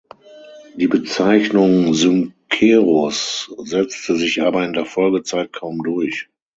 Die 0.77 0.87
Bezeichnung 0.87 1.93
"Syncerus" 1.93 3.51
setzte 3.63 4.15
sich 4.15 4.41
aber 4.41 4.65
in 4.65 4.73
der 4.73 4.87
Folgezeit 4.87 5.53
kaum 5.53 5.83
durch. 5.83 6.27